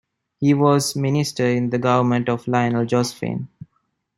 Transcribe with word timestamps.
He 0.39 0.55
was 0.55 0.95
minister 0.95 1.45
in 1.45 1.69
the 1.69 1.77
government 1.77 2.27
of 2.27 2.47
Lionel 2.47 2.87
Jospin. 2.87 3.47